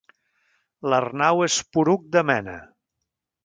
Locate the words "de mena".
2.19-2.57